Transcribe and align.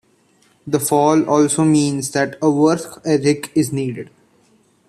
The 0.65 0.79
Fall 0.79 1.29
also 1.29 1.63
means 1.63 2.09
that 2.13 2.35
a 2.41 2.49
work 2.49 3.03
ethic 3.05 3.51
is 3.53 3.71
needed. 3.71 4.09